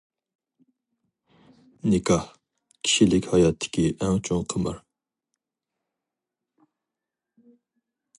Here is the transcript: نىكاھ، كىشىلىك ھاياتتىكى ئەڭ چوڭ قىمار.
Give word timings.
نىكاھ، 1.91 2.23
كىشىلىك 2.87 3.29
ھاياتتىكى 3.33 3.85
ئەڭ 4.07 4.17
چوڭ 4.29 4.43
قىمار. 4.55 4.81